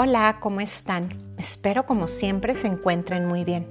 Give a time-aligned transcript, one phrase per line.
[0.00, 1.08] Hola, ¿cómo están?
[1.38, 3.66] Espero como siempre se encuentren muy bien.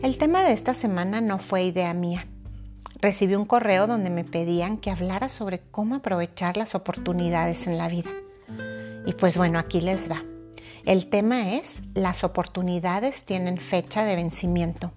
[0.00, 2.28] El tema de esta semana no fue idea mía.
[3.00, 7.88] Recibí un correo donde me pedían que hablara sobre cómo aprovechar las oportunidades en la
[7.88, 8.10] vida.
[9.04, 10.22] Y pues bueno, aquí les va.
[10.84, 14.92] El tema es las oportunidades tienen fecha de vencimiento.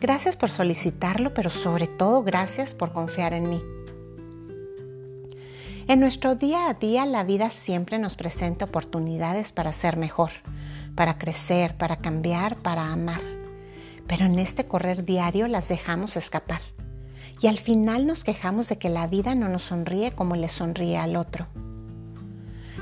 [0.00, 3.62] Gracias por solicitarlo, pero sobre todo gracias por confiar en mí.
[5.92, 10.30] En nuestro día a día la vida siempre nos presenta oportunidades para ser mejor,
[10.94, 13.20] para crecer, para cambiar, para amar.
[14.06, 16.62] Pero en este correr diario las dejamos escapar.
[17.42, 20.96] Y al final nos quejamos de que la vida no nos sonríe como le sonríe
[20.96, 21.46] al otro.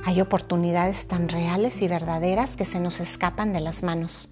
[0.04, 4.28] Hay oportunidades tan reales y verdaderas que se nos escapan de las manos,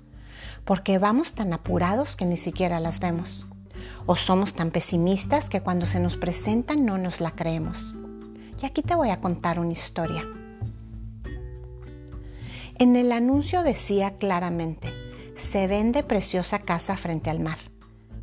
[0.64, 3.44] porque vamos tan apurados que ni siquiera las vemos.
[4.06, 7.98] O somos tan pesimistas que cuando se nos presentan no nos la creemos.
[8.60, 10.26] Y aquí te voy a contar una historia.
[12.78, 14.92] En el anuncio decía claramente,
[15.36, 17.58] se vende preciosa casa frente al mar.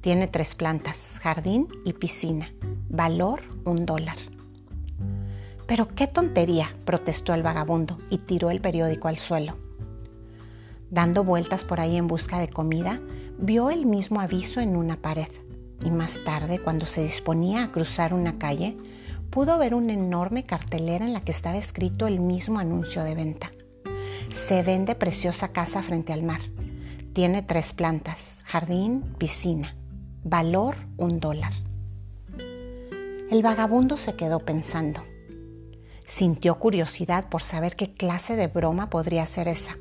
[0.01, 2.51] Tiene tres plantas, jardín y piscina.
[2.89, 4.17] Valor un dólar.
[5.67, 9.57] Pero qué tontería, protestó el vagabundo y tiró el periódico al suelo.
[10.91, 13.01] Dando vueltas por ahí en busca de comida,
[13.39, 15.27] vio el mismo aviso en una pared
[15.83, 18.77] y más tarde, cuando se disponía a cruzar una calle,
[19.35, 23.51] pudo ver una enorme cartelera en la que estaba escrito el mismo anuncio de venta.
[24.33, 26.39] Se vende preciosa casa frente al mar.
[27.11, 29.75] Tiene tres plantas, jardín, piscina.
[30.23, 31.51] Valor un dólar.
[33.29, 35.01] El vagabundo se quedó pensando.
[36.05, 39.75] Sintió curiosidad por saber qué clase de broma podría ser esa.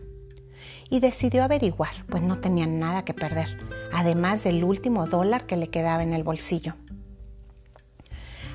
[0.90, 3.56] Y decidió averiguar, pues no tenía nada que perder,
[3.92, 6.74] además del último dólar que le quedaba en el bolsillo.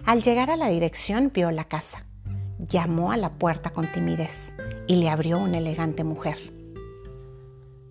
[0.09, 2.03] Al llegar a la dirección vio la casa.
[2.57, 4.55] Llamó a la puerta con timidez
[4.87, 6.35] y le abrió una elegante mujer.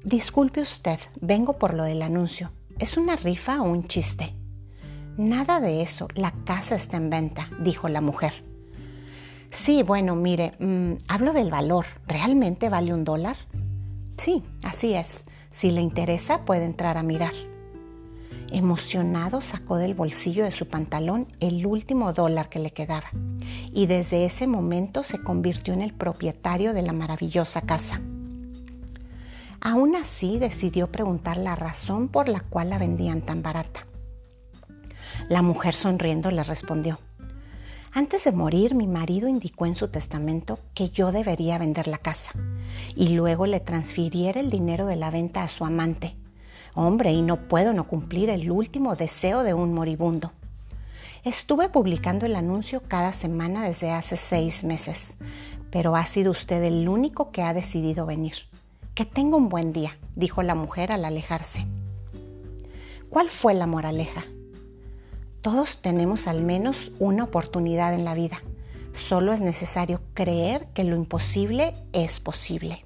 [0.02, 2.50] Disculpe usted, vengo por lo del anuncio.
[2.80, 4.34] ¿Es una rifa o un chiste?
[5.16, 8.32] Nada de eso, la casa está en venta, dijo la mujer.
[9.52, 11.86] Sí, bueno, mire, mm, hablo del valor.
[12.08, 13.36] ¿Realmente vale un dólar?
[14.16, 15.24] Sí, así es.
[15.52, 17.34] Si le interesa, puede entrar a mirar.
[18.50, 23.10] Emocionado sacó del bolsillo de su pantalón el último dólar que le quedaba
[23.72, 28.00] y desde ese momento se convirtió en el propietario de la maravillosa casa.
[29.60, 33.86] Aún así decidió preguntar la razón por la cual la vendían tan barata.
[35.28, 36.98] La mujer sonriendo le respondió,
[37.92, 42.32] antes de morir mi marido indicó en su testamento que yo debería vender la casa
[42.94, 46.17] y luego le transfiriera el dinero de la venta a su amante
[46.74, 50.32] Hombre, y no puedo no cumplir el último deseo de un moribundo.
[51.24, 55.16] Estuve publicando el anuncio cada semana desde hace seis meses,
[55.70, 58.34] pero ha sido usted el único que ha decidido venir.
[58.94, 61.66] Que tenga un buen día, dijo la mujer al alejarse.
[63.10, 64.24] ¿Cuál fue la moraleja?
[65.42, 68.42] Todos tenemos al menos una oportunidad en la vida.
[68.92, 72.84] Solo es necesario creer que lo imposible es posible.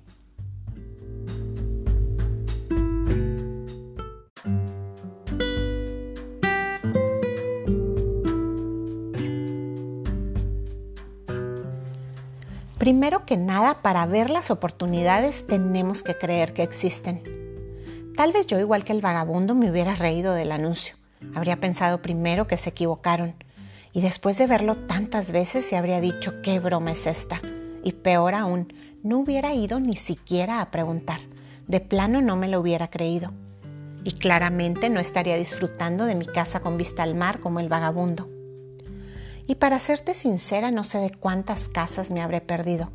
[12.83, 17.23] Primero que nada, para ver las oportunidades tenemos que creer que existen.
[18.17, 20.97] Tal vez yo, igual que el vagabundo, me hubiera reído del anuncio.
[21.33, 23.37] Habría pensado primero que se equivocaron
[23.93, 27.41] y después de verlo tantas veces se habría dicho qué broma es esta.
[27.85, 28.73] Y peor aún,
[29.05, 31.21] no hubiera ido ni siquiera a preguntar.
[31.69, 33.31] De plano no me lo hubiera creído.
[34.03, 38.32] Y claramente no estaría disfrutando de mi casa con vista al mar como el vagabundo.
[39.47, 42.91] Y para serte sincera, no sé de cuántas casas me habré perdido.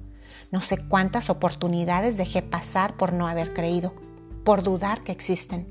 [0.51, 3.93] No sé cuántas oportunidades dejé pasar por no haber creído,
[4.45, 5.67] por dudar que existen.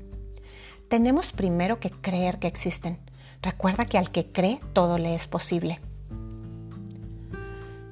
[0.87, 2.99] Tenemos primero que creer que existen.
[3.41, 5.79] Recuerda que al que cree todo le es posible.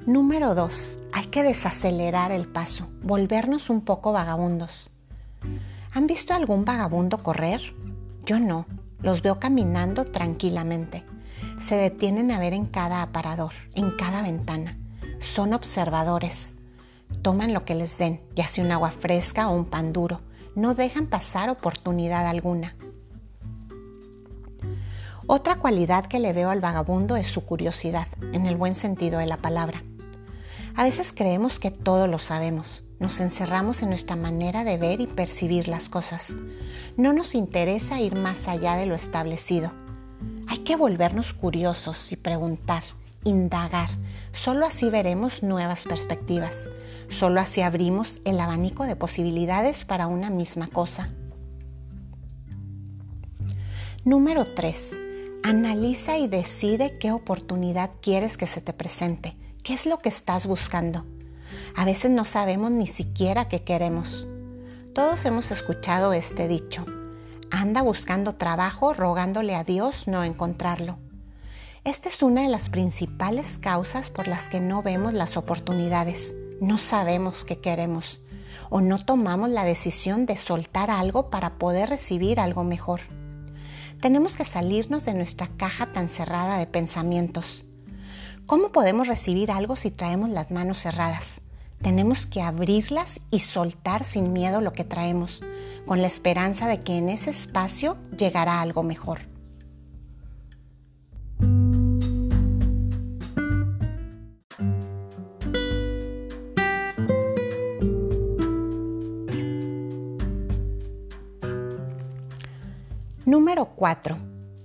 [0.06, 0.98] Número 2.
[1.14, 4.92] Hay que desacelerar el paso, volvernos un poco vagabundos.
[5.94, 7.74] ¿Han visto algún vagabundo correr?
[8.26, 8.68] Yo no,
[9.02, 11.04] los veo caminando tranquilamente
[11.60, 14.78] se detienen a ver en cada aparador, en cada ventana.
[15.20, 16.58] Son observadores.
[17.22, 20.22] Toman lo que les den, ya sea un agua fresca o un pan duro.
[20.56, 22.76] No dejan pasar oportunidad alguna.
[25.28, 29.26] Otra cualidad que le veo al vagabundo es su curiosidad, en el buen sentido de
[29.26, 29.84] la palabra.
[30.76, 32.84] A veces creemos que todo lo sabemos.
[33.00, 36.36] Nos encerramos en nuestra manera de ver y percibir las cosas.
[36.96, 39.72] No nos interesa ir más allá de lo establecido
[40.56, 42.82] hay que volvernos curiosos y preguntar
[43.26, 43.90] indagar.
[44.32, 46.70] Solo así veremos nuevas perspectivas.
[47.10, 51.10] Solo así abrimos el abanico de posibilidades para una misma cosa.
[54.06, 54.96] Número 3.
[55.44, 59.36] Analiza y decide qué oportunidad quieres que se te presente.
[59.62, 61.06] ¿Qué es lo que estás buscando?
[61.76, 64.26] A veces no sabemos ni siquiera qué queremos.
[64.94, 66.86] Todos hemos escuchado este dicho.
[67.58, 70.98] Anda buscando trabajo rogándole a Dios no encontrarlo.
[71.86, 76.36] Esta es una de las principales causas por las que no vemos las oportunidades.
[76.60, 78.22] No sabemos qué queremos
[78.70, 83.00] o no tomamos la decisión de soltar algo para poder recibir algo mejor.
[84.02, 87.64] Tenemos que salirnos de nuestra caja tan cerrada de pensamientos.
[88.48, 91.42] ¿Cómo podemos recibir algo si traemos las manos cerradas?
[91.82, 95.44] Tenemos que abrirlas y soltar sin miedo lo que traemos,
[95.86, 99.20] con la esperanza de que en ese espacio llegará algo mejor.
[113.26, 114.18] Número 4.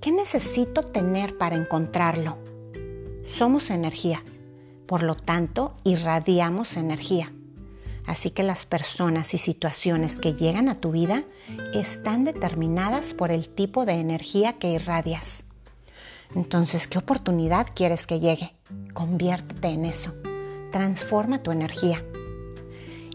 [0.02, 2.36] ¿Qué necesito tener para encontrarlo?
[3.26, 4.22] Somos energía,
[4.90, 7.32] por lo tanto irradiamos energía.
[8.06, 11.22] Así que las personas y situaciones que llegan a tu vida
[11.72, 15.44] están determinadas por el tipo de energía que irradias.
[16.34, 18.56] Entonces, ¿qué oportunidad quieres que llegue?
[18.92, 20.12] Conviértete en eso.
[20.72, 22.04] Transforma tu energía.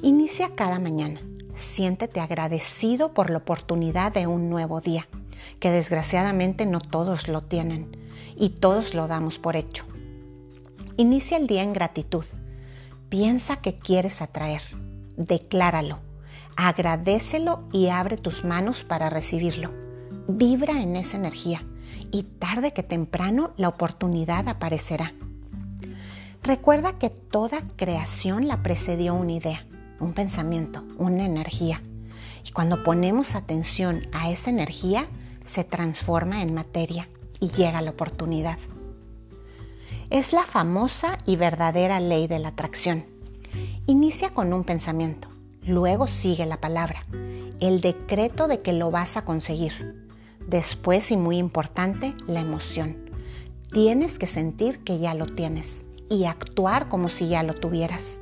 [0.01, 1.19] Inicia cada mañana.
[1.57, 5.09] Siéntete agradecido por la oportunidad de un nuevo día
[5.59, 7.97] que desgraciadamente no todos lo tienen
[8.37, 9.85] y todos lo damos por hecho.
[10.97, 12.23] Inicia el día en gratitud.
[13.09, 14.61] Piensa que quieres atraer.
[15.17, 15.99] Decláralo.
[16.55, 19.71] Agradecelo y abre tus manos para recibirlo.
[20.29, 21.65] Vibra en esa energía
[22.13, 25.13] y tarde que temprano la oportunidad aparecerá.
[26.41, 29.65] Recuerda que toda creación la precedió una idea,
[29.99, 31.81] un pensamiento, una energía.
[32.47, 35.07] Y cuando ponemos atención a esa energía,
[35.43, 37.09] se transforma en materia
[37.41, 38.57] y llega la oportunidad.
[40.15, 43.03] Es la famosa y verdadera ley de la atracción.
[43.85, 45.27] Inicia con un pensamiento,
[45.61, 47.05] luego sigue la palabra,
[47.59, 50.07] el decreto de que lo vas a conseguir.
[50.47, 53.09] Después, y muy importante, la emoción.
[53.73, 58.21] Tienes que sentir que ya lo tienes y actuar como si ya lo tuvieras.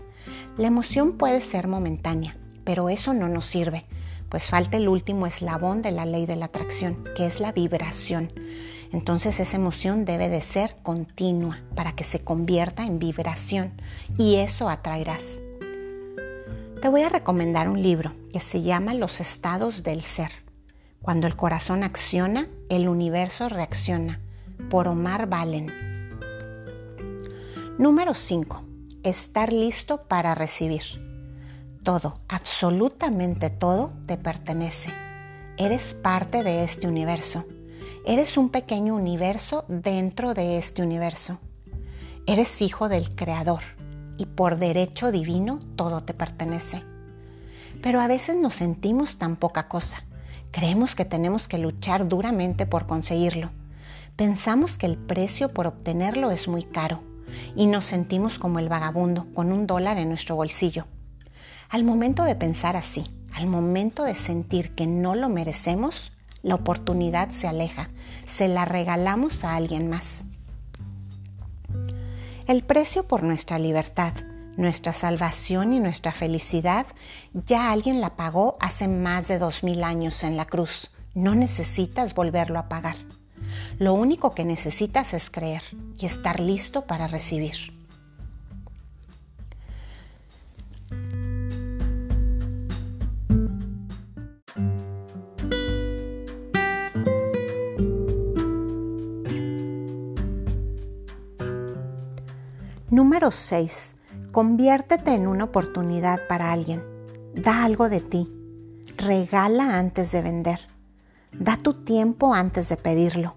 [0.58, 3.86] La emoción puede ser momentánea, pero eso no nos sirve
[4.34, 8.34] pues falta el último eslabón de la ley de la atracción, que es la vibración.
[8.94, 13.74] Entonces esa emoción debe de ser continua para que se convierta en vibración
[14.20, 15.42] y eso atraerás.
[16.80, 20.32] Te voy a recomendar un libro que se llama Los estados del ser.
[21.02, 24.22] Cuando el corazón acciona, el universo reacciona,
[24.70, 25.72] por Omar Valen.
[27.80, 28.64] Número 5.
[29.02, 30.84] Estar listo para recibir.
[31.82, 34.94] Todo, absolutamente todo te pertenece.
[35.58, 37.44] Eres parte de este universo.
[38.06, 41.40] Eres un pequeño universo dentro de este universo.
[42.28, 43.62] Eres hijo del Creador
[44.18, 46.84] y por derecho divino todo te pertenece.
[47.82, 50.04] Pero a veces nos sentimos tan poca cosa.
[50.52, 53.52] Creemos que tenemos que luchar duramente por conseguirlo.
[54.18, 57.02] Pensamos que el precio por obtenerlo es muy caro
[57.56, 60.88] y nos sentimos como el vagabundo con un dólar en nuestro bolsillo.
[61.70, 66.13] Al momento de pensar así, al momento de sentir que no lo merecemos,
[66.44, 67.90] la oportunidad se aleja,
[68.28, 70.26] se la regalamos a alguien más.
[72.46, 74.14] El precio por nuestra libertad,
[74.58, 76.86] nuestra salvación y nuestra felicidad
[77.34, 80.92] ya alguien la pagó hace más de dos mil años en la cruz.
[81.16, 82.98] No necesitas volverlo a pagar.
[83.80, 85.64] Lo único que necesitas es creer
[85.98, 87.73] y estar listo para recibir.
[102.94, 103.96] Número 6.
[104.32, 106.84] Conviértete en una oportunidad para alguien.
[107.34, 108.32] Da algo de ti.
[108.98, 110.60] Regala antes de vender.
[111.32, 113.34] Da tu tiempo antes de pedirlo.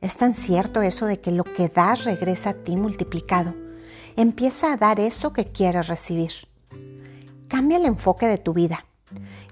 [0.00, 3.52] Es tan cierto eso de que lo que das regresa a ti multiplicado.
[4.16, 6.32] Empieza a dar eso que quieres recibir.
[7.48, 8.86] Cambia el enfoque de tu vida.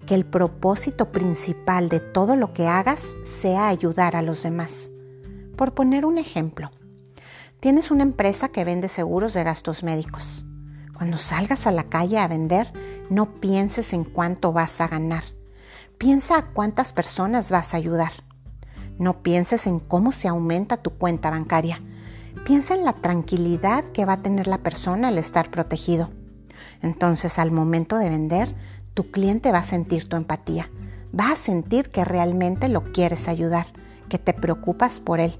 [0.06, 4.90] Que el propósito principal de todo lo que hagas sea ayudar a los demás.
[5.56, 6.70] Por poner un ejemplo,
[7.60, 10.46] Tienes una empresa que vende seguros de gastos médicos.
[10.96, 12.72] Cuando salgas a la calle a vender,
[13.10, 15.24] no pienses en cuánto vas a ganar.
[15.98, 18.12] Piensa a cuántas personas vas a ayudar.
[18.98, 21.82] No pienses en cómo se aumenta tu cuenta bancaria.
[22.46, 26.08] Piensa en la tranquilidad que va a tener la persona al estar protegido.
[26.80, 28.54] Entonces al momento de vender,
[28.94, 30.70] tu cliente va a sentir tu empatía,
[31.18, 33.66] va a sentir que realmente lo quieres ayudar,
[34.08, 35.38] que te preocupas por él.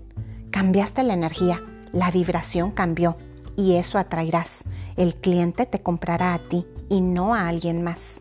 [0.50, 1.62] Cambiaste la energía,
[1.92, 3.16] la vibración cambió
[3.56, 4.64] y eso atraerás.
[4.96, 8.20] El cliente te comprará a ti y no a alguien más.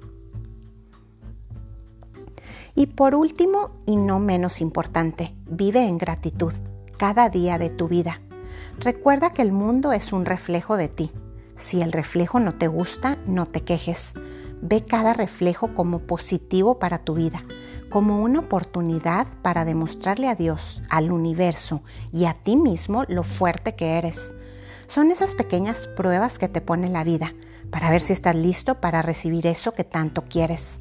[2.75, 6.53] Y por último, y no menos importante, vive en gratitud
[6.97, 8.21] cada día de tu vida.
[8.79, 11.11] Recuerda que el mundo es un reflejo de ti.
[11.55, 14.13] Si el reflejo no te gusta, no te quejes.
[14.61, 17.43] Ve cada reflejo como positivo para tu vida,
[17.89, 21.81] como una oportunidad para demostrarle a Dios, al universo
[22.11, 24.33] y a ti mismo lo fuerte que eres.
[24.87, 27.33] Son esas pequeñas pruebas que te pone la vida
[27.71, 30.79] para ver si estás listo para recibir eso que tanto quieres.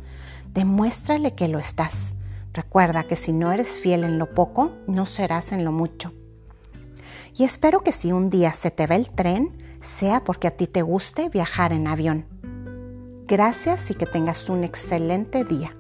[0.53, 2.17] Demuéstrale que lo estás.
[2.53, 6.13] Recuerda que si no eres fiel en lo poco, no serás en lo mucho.
[7.35, 10.67] Y espero que si un día se te ve el tren, sea porque a ti
[10.67, 12.27] te guste viajar en avión.
[13.27, 15.77] Gracias y que tengas un excelente día.